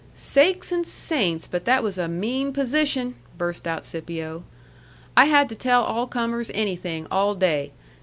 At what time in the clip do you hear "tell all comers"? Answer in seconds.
5.55-6.49